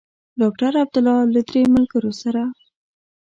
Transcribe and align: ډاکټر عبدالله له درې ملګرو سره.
ډاکټر 0.39 0.73
عبدالله 0.83 1.27
له 1.35 1.41
درې 1.49 1.61
ملګرو 1.75 2.11
سره. 2.21 2.41